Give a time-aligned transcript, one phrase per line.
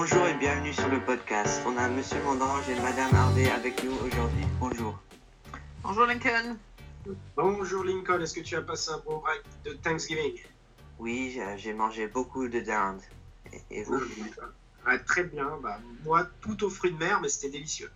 [0.00, 1.60] Bonjour et bienvenue sur le podcast.
[1.66, 4.44] On a Monsieur Vendange et Madame Harvey avec nous aujourd'hui.
[4.60, 4.96] Bonjour.
[5.82, 6.56] Bonjour Lincoln.
[7.34, 10.34] Bonjour Lincoln, est-ce que tu as passé un bon break de Thanksgiving?
[11.00, 13.00] Oui, j'ai- mangé beaucoup de dinde.
[13.52, 14.00] Et, et vous?
[14.86, 17.90] Ah, Très bien, bah, moi tout aux fruits de mer, mais c'était délicieux.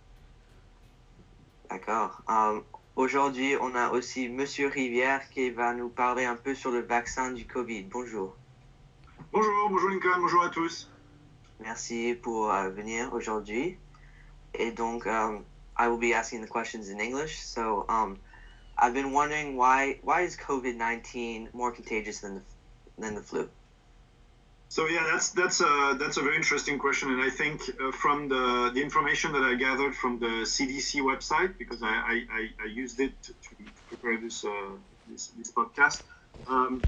[1.69, 2.21] D'accord.
[2.29, 2.59] Euh,
[2.97, 7.31] aujourd'hui, on a aussi Monsieur Rivière qui va nous parler un peu sur le vaccin
[7.31, 7.83] du Covid.
[7.83, 8.35] Bonjour.
[9.31, 10.89] Bonjour, bonjour Lincoln, bonjour à tous.
[11.59, 13.77] Merci pour euh, venir aujourd'hui.
[14.53, 15.43] Et donc, um,
[15.77, 17.39] I will be asking the questions in English.
[17.39, 18.17] So, um,
[18.77, 22.41] I've been wondering why why is COVID nineteen more contagious than the
[22.97, 23.49] than the flu?
[24.69, 28.27] So yeah, that's that's a that's a very interesting question, and I think uh, from
[28.27, 32.65] the the information that I gathered from the CDC website, because I I, I, I
[32.65, 33.55] used it to, to
[33.87, 34.49] prepare this, uh,
[35.07, 36.01] this this podcast.
[36.47, 36.81] Um,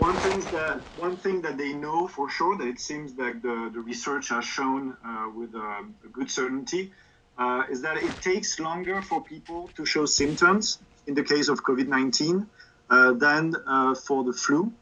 [0.00, 3.70] one thing that one thing that they know for sure that it seems that the,
[3.72, 6.92] the research has shown uh, with um, a good certainty
[7.38, 11.62] uh, is that it takes longer for people to show symptoms in the case of
[11.62, 12.46] COVID-19
[12.90, 14.72] uh, than uh, for the flu.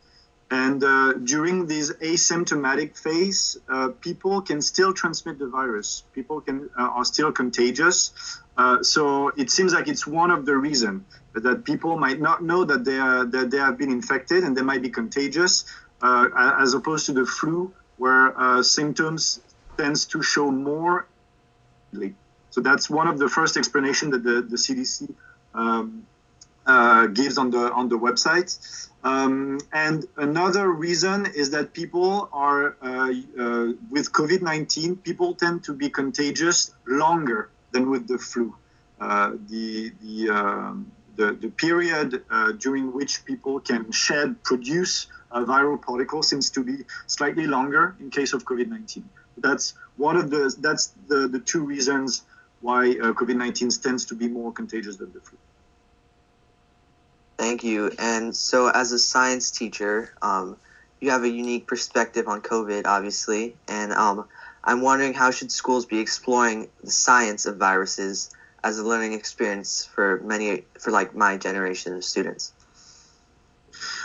[0.50, 3.58] And uh, during this asymptomatic phase,
[4.00, 6.04] people can still transmit the virus.
[6.14, 8.12] People can are still contagious.
[8.58, 12.64] Uh, so it seems like it's one of the reasons that people might not know
[12.64, 15.64] that they are that they have been infected and they might be contagious,
[16.02, 16.26] uh,
[16.58, 19.40] as opposed to the flu, where uh, symptoms
[19.76, 21.06] tends to show more.
[22.50, 25.14] So that's one of the first explanation that the, the CDC
[25.54, 26.04] um,
[26.66, 28.50] uh, gives on the on the website.
[29.04, 33.12] Um, and another reason is that people are uh,
[33.88, 38.54] with COVID 19, people tend to be contagious longer than with the flu.
[39.00, 45.42] Uh, the, the, um, the, the period uh, during which people can shed, produce a
[45.42, 49.08] viral particle seems to be slightly longer in case of COVID 19.
[49.36, 52.22] That's one of the, that's the, the two reasons
[52.60, 55.38] why uh, COVID 19 tends to be more contagious than the flu.
[57.36, 57.92] Thank you.
[57.98, 60.56] And so, as a science teacher, um,
[61.00, 63.54] you have a unique perspective on COVID, obviously.
[63.68, 64.26] And um,
[64.62, 68.30] I'm wondering how should schools be exploring the science of viruses
[68.62, 72.52] as a learning experience for many, for like my generation of students?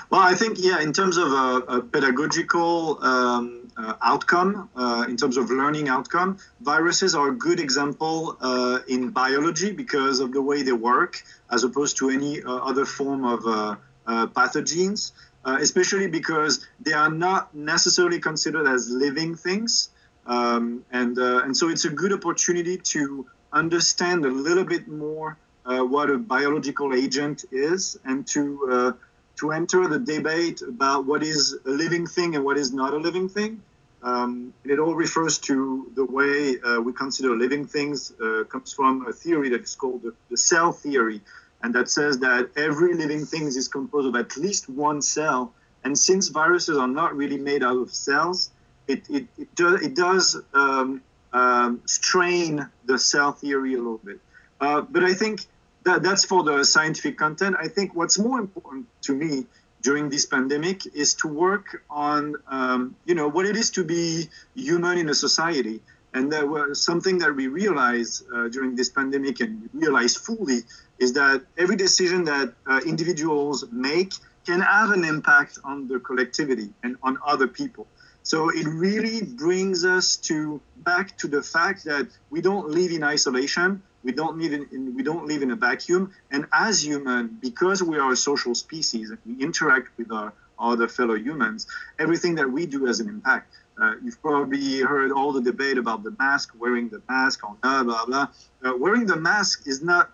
[0.10, 5.18] Well, I think yeah, in terms of a, a pedagogical um, uh, outcome, uh, in
[5.18, 10.42] terms of learning outcome, viruses are a good example uh, in biology because of the
[10.42, 13.76] way they work, as opposed to any uh, other form of uh,
[14.06, 15.14] uh, pathogens.
[15.46, 19.90] especially because they are not necessarily considered as living things,
[20.26, 26.10] um, and and so it's a good opportunity to understand a little bit more what
[26.10, 28.96] a biological agent is, and to
[29.36, 32.98] to enter the debate about what is a living thing and what is not a
[32.98, 33.62] living thing.
[34.04, 39.08] Um, it all refers to the way uh, we consider living things, uh, comes from
[39.08, 41.22] a theory that is called the, the, cell theory,
[41.62, 45.54] and that says that every living thing is composed of at least one cell.
[45.86, 48.52] And since viruses are not really made out of cells,
[48.88, 51.02] it, it, it, do, it does um,
[51.32, 54.20] um, strain the cell theory a little bit.
[54.60, 55.46] Uh, but I think
[55.84, 57.56] that, that's for the scientific content.
[57.60, 59.46] I think what's more important to me
[59.82, 64.30] during this pandemic is to work on, um, you know, what it is to be
[64.56, 65.82] human in a society.
[66.14, 70.62] And there was something that we realized uh, during this pandemic and realize fully
[71.00, 74.14] is that every decision that uh, individuals make
[74.46, 77.88] can have an impact on the collectivity and on other people.
[78.24, 83.04] So it really brings us to back to the fact that we don't live in
[83.04, 86.12] isolation we don't live in, we don't live in a vacuum.
[86.32, 90.88] And as human because we are a social species and we interact with our other
[90.88, 91.68] fellow humans
[92.00, 93.54] everything that we do has an impact.
[93.82, 97.84] Uh, you've probably heard all the debate about the mask wearing the mask or blah
[97.84, 98.28] blah blah.
[98.64, 100.12] Uh, wearing the mask is not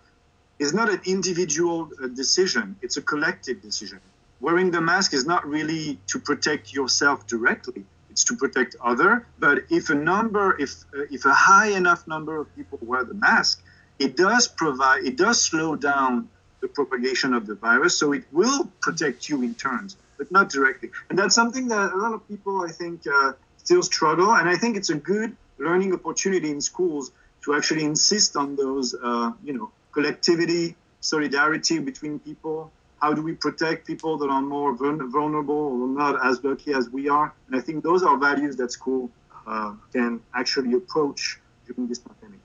[0.58, 4.00] is not an individual uh, decision it's a collective decision.
[4.40, 9.58] Wearing the mask is not really to protect yourself directly it's to protect other but
[9.70, 13.62] if a number if uh, if a high enough number of people wear the mask
[14.00, 16.30] it does provide, it does slow down
[16.62, 20.90] the propagation of the virus, so it will protect you in turns, but not directly.
[21.10, 24.32] And that's something that a lot of people, I think, uh, still struggle.
[24.32, 27.12] And I think it's a good learning opportunity in schools
[27.44, 32.72] to actually insist on those, uh, you know, collectivity, solidarity between people.
[33.00, 37.08] How do we protect people that are more vulnerable or not as lucky as we
[37.08, 37.32] are?
[37.46, 39.10] And I think those are values that school
[39.46, 42.40] uh, can actually approach during this pandemic.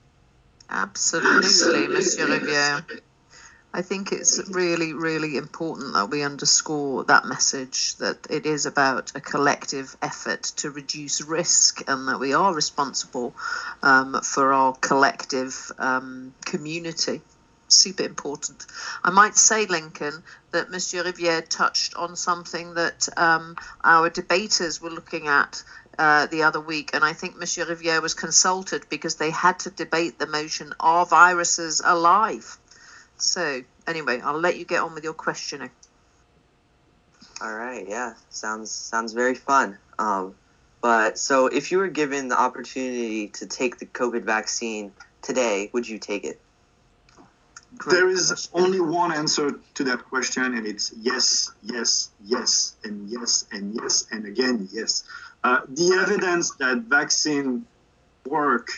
[0.68, 3.00] Absolutely, Monsieur Rivière.
[3.76, 9.12] I think it's really, really important that we underscore that message that it is about
[9.14, 13.34] a collective effort to reduce risk and that we are responsible
[13.82, 17.20] um, for our collective um, community.
[17.68, 18.64] Super important.
[19.02, 20.22] I might say, Lincoln,
[20.52, 25.62] that Monsieur Riviere touched on something that um, our debaters were looking at
[25.98, 29.70] uh, the other week, and I think Monsieur Riviere was consulted because they had to
[29.70, 32.58] debate the motion: Are viruses alive?
[33.16, 35.70] So anyway, I'll let you get on with your questioning.
[37.40, 39.78] All right, yeah, sounds sounds very fun.
[39.98, 40.34] Um,
[40.80, 44.92] but so if you were given the opportunity to take the COVID vaccine
[45.22, 46.40] today, would you take it?
[47.78, 53.08] Great there is only one answer to that question, and it's yes, yes, yes, and
[53.08, 55.04] yes, and yes, and again yes.
[55.44, 57.66] Uh, the evidence that vaccine
[58.26, 58.68] work,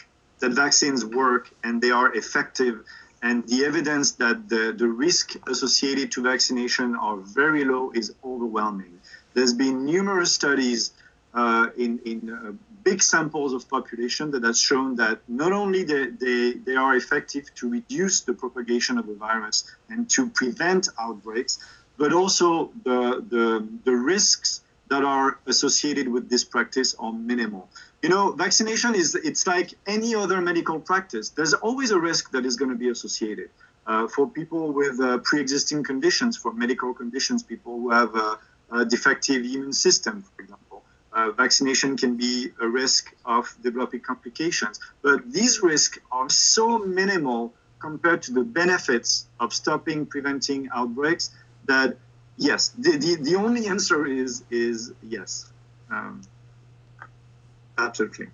[0.40, 2.84] that vaccines work, and they are effective
[3.22, 9.00] and the evidence that the, the risk associated to vaccination are very low is overwhelming.
[9.34, 10.92] There's been numerous studies
[11.34, 12.52] uh, in, in uh,
[12.82, 17.54] big samples of population that has shown that not only they, they, they are effective
[17.54, 21.58] to reduce the propagation of the virus and to prevent outbreaks,
[21.96, 27.68] but also the, the, the risks that are associated with this practice are minimal.
[28.02, 31.30] You know vaccination is it's like any other medical practice.
[31.30, 33.50] There's always a risk that is going to be associated.
[33.86, 38.38] Uh, for people with uh, pre-existing conditions for medical conditions people who have a,
[38.84, 40.22] defective immune system
[41.18, 47.52] uh, vaccination can be a risk of developing complications but these risks are so minimal
[47.78, 51.30] compared to the benefits of stopping preventing outbreaks
[51.66, 51.96] that
[52.36, 55.50] yes the, the, the only answer is is yes
[55.90, 56.20] um,
[57.78, 58.26] Absolutely.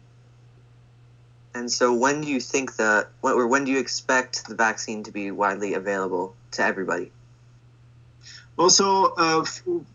[1.55, 5.13] And so, when do you think that, or when do you expect the vaccine to
[5.13, 7.13] be widely available to everybody?
[8.57, 9.45] Also, uh,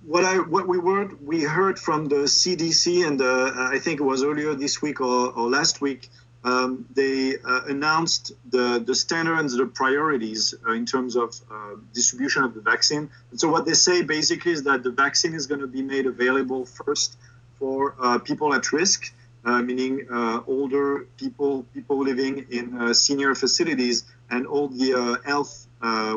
[0.05, 4.03] what I what we heard we heard from the CDC, and uh, I think it
[4.03, 6.09] was earlier this week or, or last week.
[6.43, 12.43] Um, they uh, announced the the standards, the priorities uh, in terms of uh, distribution
[12.43, 13.09] of the vaccine.
[13.31, 16.05] And so, what they say basically is that the vaccine is going to be made
[16.05, 17.17] available first
[17.59, 19.13] for uh, people at risk
[19.45, 20.05] meaning
[20.47, 25.65] older people, people living in senior facilities, and all the health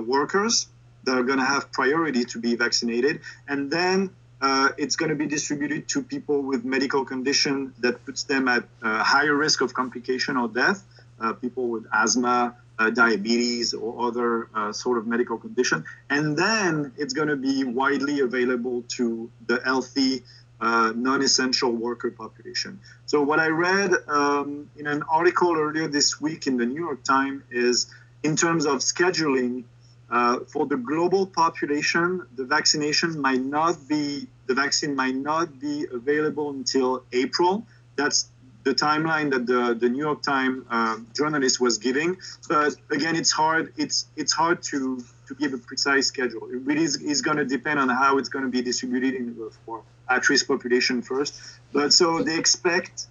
[0.06, 0.66] workers
[1.04, 3.20] that are going to have priority to be vaccinated.
[3.48, 4.10] And then
[4.40, 8.64] uh, it's going to be distributed to people with medical condition that puts them at
[8.82, 10.84] uh, higher risk of complication or death,
[11.20, 12.56] uh, people with asthma,
[12.94, 15.84] diabetes, or other sort of medical condition.
[16.10, 20.24] And then it's going to be widely available to the healthy
[20.62, 22.78] uh, non-essential worker population.
[23.06, 27.02] So what I read um, in an article earlier this week in the New York
[27.02, 29.64] Times is in terms of scheduling
[30.12, 35.86] uh, for the global population, the vaccination might not be the vaccine might not be
[35.90, 37.66] available until April.
[37.96, 38.28] That's
[38.64, 42.18] the timeline that the, the New York Times uh, journalist was giving.
[42.48, 43.72] But again, it's hard.
[43.78, 46.44] It's it's hard to to give a precise schedule.
[46.50, 49.34] It really is, is going to depend on how it's going to be distributed in
[49.34, 51.40] the for at-risk population first.
[51.72, 53.06] But so they expect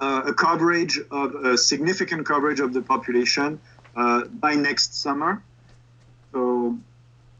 [0.00, 3.60] uh, a coverage of a significant coverage of the population
[3.96, 5.42] uh, by next summer.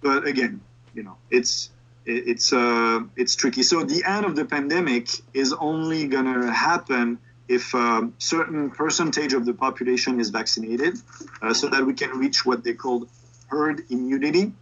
[0.02, 0.60] So, but again,
[0.94, 1.70] you know, it's
[2.04, 3.62] it's uh, it's tricky.
[3.62, 7.18] So the end of the pandemic is only going to happen
[7.48, 10.98] if a um, certain percentage of the population is vaccinated,
[11.42, 13.06] uh, so that we can reach what they call
[13.48, 14.52] herd immunity,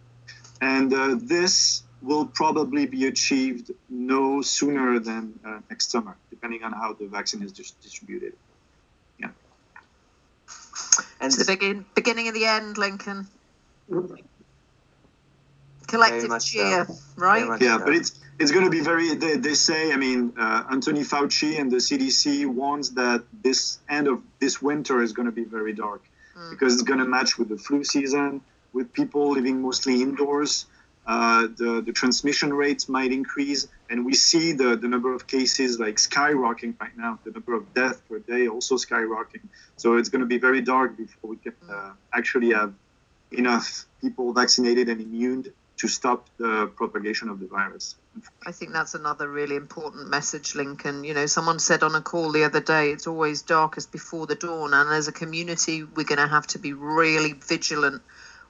[0.61, 6.73] and uh, this will probably be achieved no sooner than uh, next summer, depending on
[6.73, 8.33] how the vaccine is just distributed.
[9.19, 9.29] Yeah.
[11.21, 13.27] And the begin, beginning of the end, Lincoln.
[15.91, 16.95] Collective cheer, so.
[17.17, 17.61] right?
[17.61, 17.85] Yeah, so.
[17.85, 19.13] but it's it's going to be very.
[19.15, 24.07] They, they say, I mean, uh, Anthony Fauci and the CDC warns that this end
[24.07, 26.01] of this winter is going to be very dark
[26.35, 26.49] mm.
[26.49, 28.41] because it's going to match with the flu season,
[28.73, 30.65] with people living mostly indoors
[31.07, 33.67] uh, the, the transmission rates might increase.
[33.89, 37.73] And we see the, the number of cases like skyrocketing right now, the number of
[37.73, 39.47] deaths per day also skyrocketing.
[39.77, 42.73] So it's going to be very dark before we can uh, actually have
[43.31, 47.95] enough people vaccinated and immune to stop the propagation of the virus.
[48.45, 51.03] I think that's another really important message, Lincoln.
[51.03, 54.35] You know, someone said on a call the other day, it's always darkest before the
[54.35, 54.75] dawn.
[54.75, 58.03] And as a community, we're going to have to be really vigilant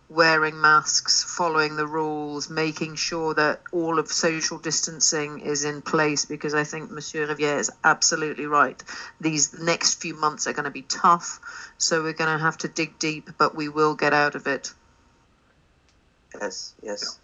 [0.09, 6.25] wearing masks, following the rules, making sure that all of social distancing is in place
[6.25, 8.83] because I think Monsieur Riviere is absolutely right.
[9.21, 11.39] These next few months are going to be tough,
[11.77, 14.73] so we're going to have to dig deep, but we will get out of it.
[16.41, 17.20] Yes, yes.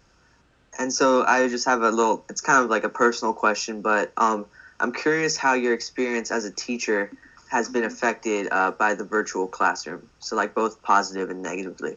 [0.78, 2.24] And so I just have a little.
[2.28, 4.46] It's kind of like a personal question, but um,
[4.80, 7.10] I'm curious how your experience as a teacher
[7.50, 10.08] has been affected uh, by the virtual classroom.
[10.20, 11.96] So like both positive and negatively.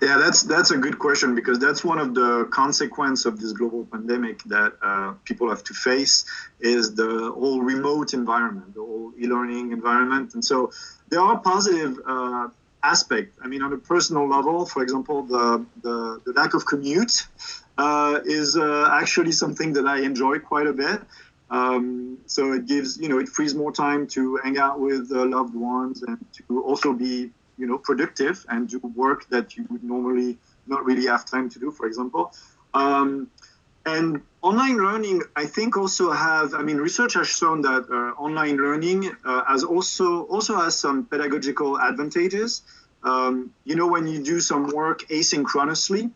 [0.00, 3.84] Yeah, that's that's a good question because that's one of the consequence of this global
[3.84, 6.24] pandemic that uh, people have to face
[6.60, 10.72] is the whole remote environment, the whole e-learning environment, and so
[11.10, 12.48] there are positive uh,
[12.82, 13.38] aspects.
[13.42, 17.26] I mean, on a personal level, for example, the the, the lack of commute
[17.78, 21.00] uh, is uh, actually something that I enjoy quite a bit.
[21.50, 25.24] Um, so it gives, you know, it frees more time to hang out with uh,
[25.26, 29.84] loved ones and to also be you know productive and do work that you would
[29.84, 32.32] normally not really have time to do for example
[32.74, 33.30] um,
[33.84, 38.56] and online learning i think also have i mean research has shown that uh, online
[38.56, 42.62] learning uh, has also also has some pedagogical advantages
[43.02, 46.10] um, you know when you do some work asynchronously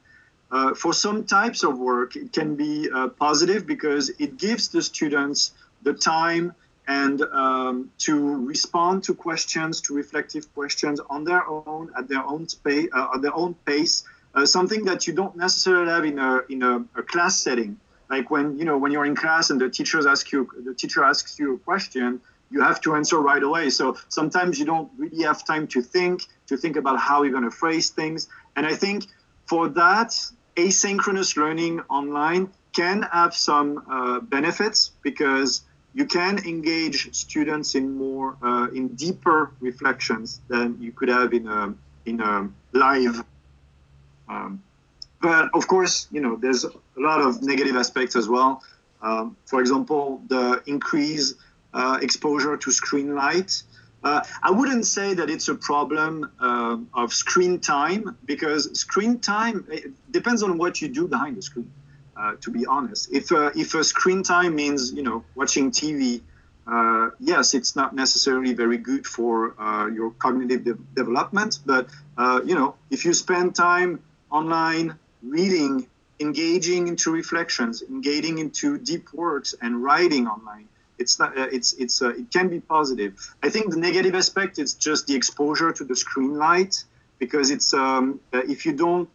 [0.51, 4.81] uh, for some types of work it can be uh, positive because it gives the
[4.81, 5.53] students
[5.83, 6.55] the time
[6.87, 12.49] and um, to respond to questions, to reflective questions on their own, at their own
[12.49, 14.05] space, uh, at their own pace.
[14.35, 17.79] Uh, something that you don't necessarily have in a in a, a, class setting.
[18.15, 21.03] Like when you know when you're in class and the teachers ask you, the teacher
[21.13, 22.21] asks you a question,
[22.55, 23.71] you have to answer right away.
[23.71, 26.17] So sometimes you don't really have time to think,
[26.51, 28.29] to think about how you're going to phrase things.
[28.55, 28.99] And I think
[29.47, 30.11] for that,
[30.57, 32.45] asynchronous learning online
[32.81, 35.63] can have some uh, benefits because
[35.99, 41.47] you can engage students in more uh, in deeper reflections than you could have in
[41.49, 41.75] a
[42.11, 43.17] in a live
[44.29, 44.63] um,
[45.21, 46.65] but of course you know there's
[46.97, 48.63] a lot of negative aspects as well
[49.03, 51.35] um, for example the increase
[51.73, 53.63] uh, exposure to screen light
[54.05, 59.67] uh, I wouldn't say that it's a problem uh, of screen time because screen time
[60.11, 61.73] depends on what you do behind the screen.
[62.17, 63.09] Uh, to be honest.
[63.13, 66.21] If uh, if a screen time means you know watching TV,
[66.65, 69.57] uh, yes, it's not necessarily very good for
[69.93, 71.59] your cognitive de- development.
[71.67, 71.91] But
[72.47, 75.89] you know, if you spend time online reading,
[76.21, 80.69] engaging into reflections, engaging into deep works, and writing online,
[80.99, 81.33] it's not.
[81.37, 83.13] it's it's it can be positive.
[83.43, 86.85] I think the negative aspect is just the exposure to the screen light
[87.19, 89.09] because it's um, if you don't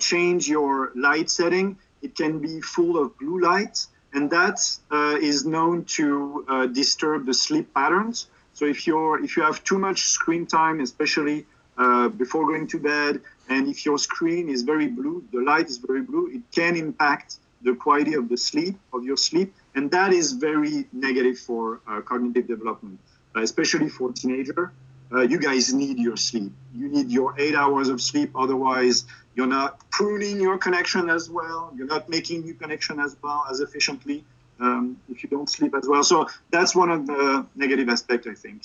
[0.00, 4.58] change your light setting it can be full of blue light, and that
[4.90, 8.28] uh, is known to uh, disturb the sleep patterns.
[8.54, 11.38] So if you're if you have too much screen time, especially
[11.76, 15.78] uh, before going to bed, and if your screen is very blue, the light is
[15.78, 20.12] very blue, it can impact the quality of the sleep of your sleep, and that
[20.12, 22.98] is very negative for uh, cognitive development,
[23.34, 24.72] uh, especially for teenager.
[25.12, 26.52] Uh, you guys need your sleep.
[26.74, 29.04] You need your eight hours of sleep, otherwise
[29.36, 31.72] you're not pruning your connection as well.
[31.76, 34.24] You're not making new connection as well as efficiently
[34.58, 36.02] um, if you don't sleep as well.
[36.02, 38.62] So that's one of the negative aspects, I think.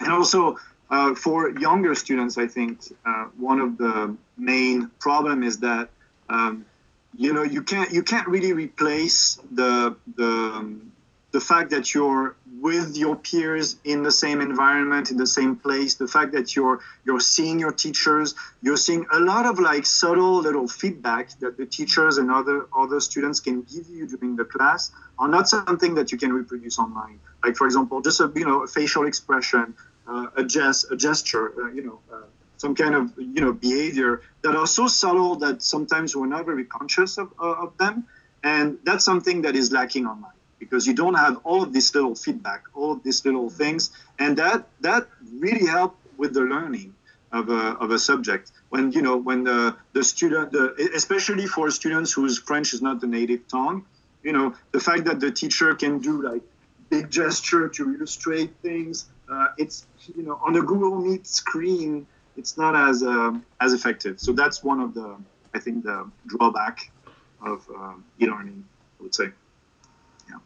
[0.00, 0.58] And also
[0.92, 5.88] uh, for younger students, I think uh, one of the main problem is that
[6.28, 6.66] um,
[7.16, 10.92] you know you can't you can't really replace the the um,
[11.32, 15.94] the fact that you're with your peers in the same environment in the same place
[15.94, 20.36] the fact that you're you're seeing your teachers you're seeing a lot of like subtle
[20.42, 24.92] little feedback that the teachers and other other students can give you during the class
[25.18, 27.18] are not something that you can reproduce online.
[27.42, 29.74] Like for example just a you know a facial expression
[30.36, 32.26] a gest a gesture uh, you know uh,
[32.62, 36.64] some kind of you know behavior that are so subtle that sometimes we're not very
[36.64, 38.04] conscious of, uh, of them.
[38.44, 42.14] And that's something that is lacking online because you don't have all of this little
[42.14, 45.02] feedback, all of these little things, and that that
[45.44, 46.94] really help with the learning
[47.38, 48.52] of a, of a subject.
[48.72, 50.64] When you know when the the student, the,
[51.00, 53.78] especially for students whose French is not the native tongue,
[54.22, 56.42] you know the fact that the teacher can do like
[56.90, 58.94] big gesture to illustrate things,
[59.32, 64.20] uh, it's you know on a Google Meet screen, it's not as um, as effective.
[64.20, 65.16] So that's one of the
[65.54, 66.90] I think the drawback
[67.40, 68.64] of um, e-learning,
[69.00, 69.30] I would say.
[70.28, 70.36] Yeah.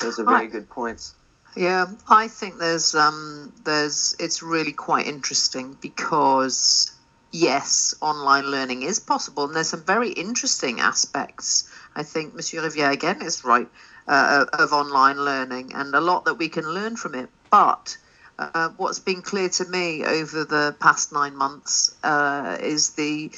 [0.00, 1.14] Those are very I, good points.
[1.56, 6.92] Yeah, I think there's um there's it's really quite interesting because
[7.32, 11.70] yes, online learning is possible, and there's some very interesting aspects.
[11.94, 13.68] I think Monsieur Riviere again is right
[14.06, 17.30] uh, of online learning, and a lot that we can learn from it.
[17.56, 17.96] But
[18.38, 23.32] uh, what's been clear to me over the past nine months uh, is the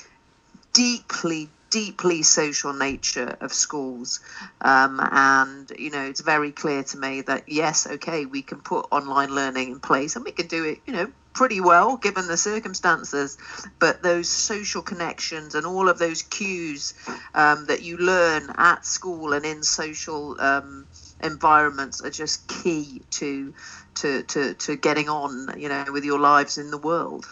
[0.73, 4.19] deeply, deeply social nature of schools.
[4.61, 8.89] Um, and, you know, it's very clear to me that, yes, okay, we can put
[8.91, 12.37] online learning in place and we can do it, you know, pretty well given the
[12.37, 13.39] circumstances.
[13.79, 16.93] But those social connections and all of those cues
[17.37, 20.89] um, that you learn at school and in social um,
[21.23, 23.55] environments are just key to,
[23.97, 27.27] to, to, to getting on, you know, with your lives in the world.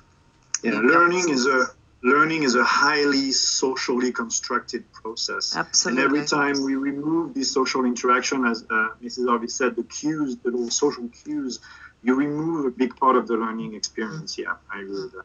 [0.62, 1.66] Yeah, learning is a
[2.02, 5.56] learning is a highly socially constructed process.
[5.56, 6.04] Absolutely.
[6.04, 9.28] And every time we remove this social interaction, as uh, Mrs.
[9.28, 11.60] Harvey said, the cues, the little social cues,
[12.02, 14.38] you remove a big part of the learning experience.
[14.38, 15.24] Yeah, I agree with that.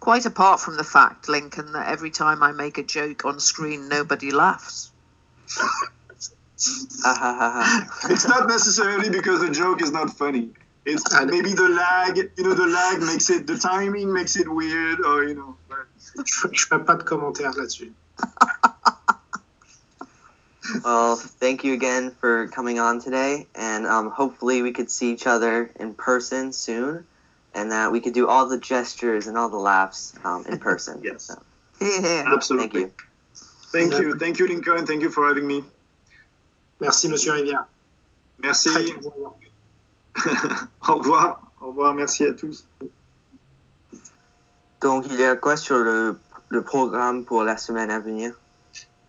[0.00, 3.88] Quite apart from the fact, Lincoln, that every time I make a joke on screen,
[3.88, 4.90] nobody laughs.
[6.56, 10.50] it's not necessarily because the joke is not funny.
[10.86, 15.04] It's maybe the lag, you know, the lag makes it, the timing makes it weird,
[15.04, 15.56] or you know.
[16.24, 17.92] Je ne fais pas de commentaires là-dessus.
[20.84, 25.26] well, thank you again for coming on today, and um, hopefully we could see each
[25.26, 27.06] other in person soon,
[27.54, 31.00] and that we could do all the gestures and all the laughs um, in person.
[31.02, 31.42] yes, so,
[31.80, 32.24] Yeah.
[32.26, 32.68] absolutely.
[32.68, 32.92] thank you.
[33.72, 34.86] Thank you, thank you, Lincoln.
[34.86, 35.64] Thank you for having me.
[36.80, 37.66] Merci, Monsieur Rivière.
[38.42, 38.68] Merci.
[40.88, 41.40] Au revoir.
[41.60, 41.94] Au revoir.
[41.94, 42.66] Merci à tous.
[44.80, 48.34] Donc, il y a quoi sur le, le programme pour la semaine à venir?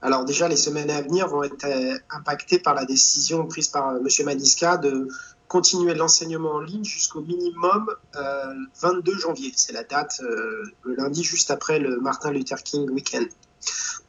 [0.01, 3.89] Alors déjà, les semaines à venir vont être euh, impactées par la décision prise par
[3.89, 4.25] euh, M.
[4.25, 5.07] Maniska de
[5.48, 9.51] continuer l'enseignement en ligne jusqu'au minimum euh, 22 janvier.
[9.55, 13.27] C'est la date, euh, le lundi juste après le Martin Luther King Weekend.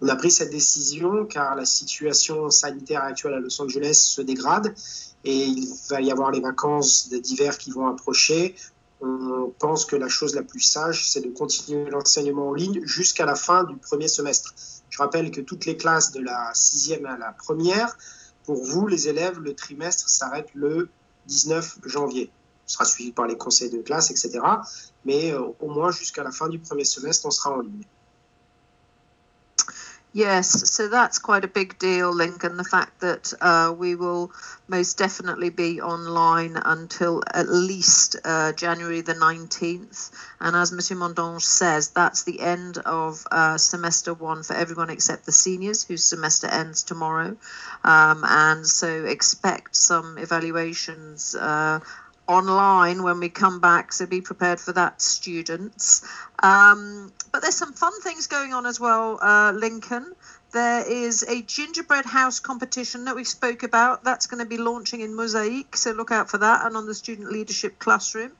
[0.00, 4.74] On a pris cette décision car la situation sanitaire actuelle à Los Angeles se dégrade
[5.24, 8.54] et il va y avoir les vacances d'hiver qui vont approcher.
[9.00, 13.24] On pense que la chose la plus sage, c'est de continuer l'enseignement en ligne jusqu'à
[13.26, 14.54] la fin du premier semestre.
[14.90, 17.96] Je rappelle que toutes les classes de la sixième à la première,
[18.44, 20.88] pour vous, les élèves, le trimestre s'arrête le
[21.26, 22.30] 19 janvier.
[22.66, 24.40] Ce sera suivi par les conseils de classe, etc.
[25.04, 27.82] Mais euh, au moins jusqu'à la fin du premier semestre, on sera en ligne.
[30.16, 32.56] Yes, so that's quite a big deal, Lincoln.
[32.56, 34.32] The fact that uh, we will
[34.66, 40.10] most definitely be online until at least uh, January the 19th.
[40.40, 45.26] And as Monsieur Mondange says, that's the end of uh, semester one for everyone except
[45.26, 47.36] the seniors, whose semester ends tomorrow.
[47.84, 51.80] Um, and so expect some evaluations uh,
[52.28, 56.06] online when we come back, so be prepared for that, students.
[56.42, 60.12] Um, but there's some fun things going on as well, uh, Lincoln.
[60.52, 64.04] There is a gingerbread house competition that we spoke about.
[64.04, 66.94] That's going to be launching in Mosaic, so look out for that and on the
[66.94, 68.32] Student Leadership Classroom.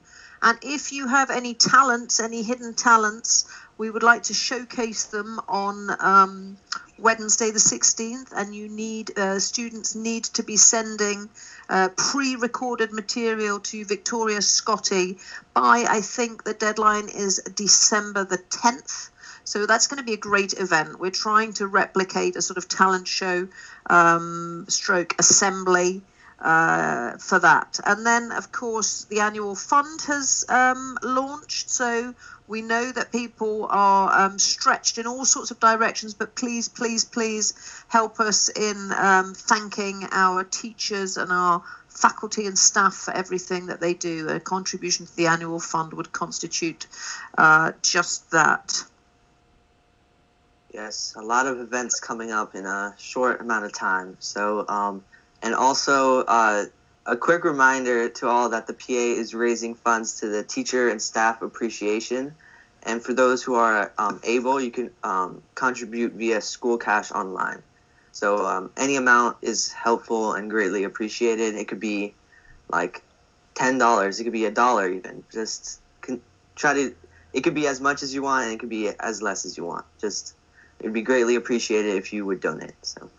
[0.42, 5.40] And if you have any talents, any hidden talents, we would like to showcase them
[5.48, 6.56] on um,
[6.98, 8.32] Wednesday the 16th.
[8.34, 11.28] And you need uh, students need to be sending
[11.68, 15.18] uh, pre-recorded material to Victoria Scotty
[15.54, 19.10] by I think the deadline is December the 10th.
[19.44, 20.98] So that's going to be a great event.
[20.98, 23.46] We're trying to replicate a sort of talent show,
[23.88, 26.02] um, stroke assembly
[26.38, 27.80] uh, for that.
[27.84, 31.70] And then, of course, the annual fund has um, launched.
[31.70, 32.14] So
[32.48, 37.04] we know that people are um, stretched in all sorts of directions, but please, please,
[37.04, 43.66] please help us in um, thanking our teachers and our faculty and staff for everything
[43.66, 44.28] that they do.
[44.28, 46.86] A contribution to the annual fund would constitute
[47.38, 48.84] uh, just that.
[50.72, 54.18] Yes, a lot of events coming up in a short amount of time.
[54.20, 55.02] So, um,
[55.42, 56.64] and also uh,
[57.06, 61.00] a quick reminder to all that the PA is raising funds to the Teacher and
[61.00, 62.34] Staff Appreciation.
[62.82, 67.62] And for those who are um, able, you can um, contribute via School Cash Online.
[68.12, 71.54] So um, any amount is helpful and greatly appreciated.
[71.54, 72.14] It could be
[72.70, 73.02] like
[73.54, 74.18] ten dollars.
[74.18, 75.22] It could be a dollar even.
[75.32, 76.22] Just con-
[76.54, 76.94] try to.
[77.34, 79.58] It could be as much as you want, and it could be as less as
[79.58, 79.84] you want.
[80.00, 80.34] Just
[80.80, 82.74] it'd be greatly appreciated if you would donate.
[82.82, 83.10] So.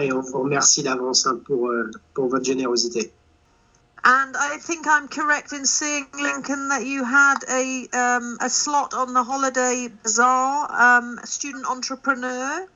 [0.00, 3.12] Et on vous remercie d'avance hein, pour, euh, pour votre générosité.
[4.06, 8.92] And I think I'm correct in seeing, Lincoln, that you had a um, a slot
[8.92, 12.66] on the holiday bazaar, um, student entrepreneur.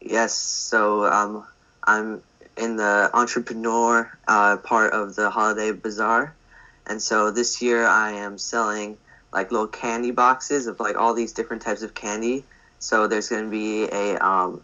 [0.00, 1.44] Yes, so um,
[1.84, 2.20] I'm
[2.56, 6.34] in the entrepreneur uh, part of the holiday bazaar,
[6.84, 8.96] and so this year I am selling
[9.32, 12.42] like little candy boxes of like all these different types of candy.
[12.80, 14.62] So there's going to be a um,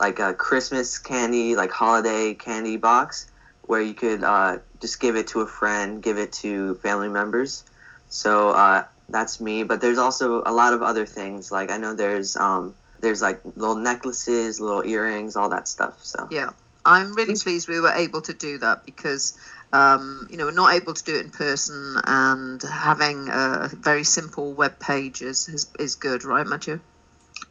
[0.00, 3.30] like a Christmas candy, like holiday candy box,
[3.62, 7.64] where you could uh, just give it to a friend, give it to family members.
[8.08, 9.62] So uh, that's me.
[9.62, 11.50] But there's also a lot of other things.
[11.50, 16.02] Like I know there's um, there's like little necklaces, little earrings, all that stuff.
[16.02, 16.50] So Yeah,
[16.84, 19.38] I'm really pleased we were able to do that because,
[19.72, 24.04] um, you know, we're not able to do it in person, and having a very
[24.04, 26.80] simple web page is, is, is good, right, Mathieu?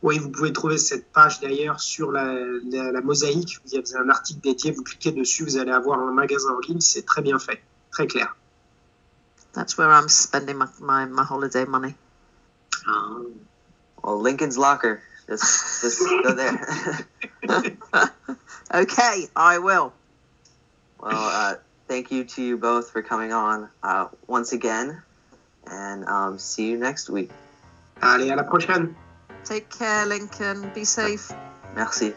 [0.02, 2.34] Oui, vous pouvez trouver cette page d'ailleurs sur la,
[2.69, 3.60] la, la mosaïque.
[3.65, 6.82] Vous avez un article dédié, vous cliquez dessus, vous allez avoir un magasin en ligne.
[6.82, 8.36] C'est très bien fait, très clair.
[9.54, 11.96] That's where I'm spending my, my, my holiday money.
[14.04, 15.02] well, Lincoln's Locker.
[15.28, 16.60] Just just go there.
[18.74, 19.93] okay, I will.
[21.00, 21.56] well, uh,
[21.88, 25.02] thank you to you both for coming on uh, once again,
[25.67, 27.32] and um, see you next week.
[28.02, 28.96] Allez, à la prochaine.
[29.45, 30.71] Take care, Lincoln.
[30.73, 31.32] Be safe.
[31.75, 32.13] Merci.